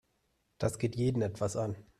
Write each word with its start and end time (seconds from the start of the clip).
Das 0.57 0.79
geht 0.79 0.95
jeden 0.95 1.21
etwas 1.21 1.55
an. 1.55 1.75